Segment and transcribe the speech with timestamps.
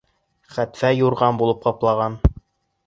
[0.55, 2.21] Хәтфә юрған булып ҡаплаған.